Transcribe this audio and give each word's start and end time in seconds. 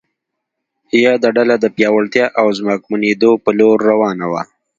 یاده 1.03 1.29
ډله 1.37 1.55
د 1.59 1.65
پیاوړتیا 1.75 2.25
او 2.39 2.45
ځواکمنېدو 2.57 3.31
په 3.43 3.49
لور 3.59 3.77
روانه 3.89 4.25
وه. 4.31 4.43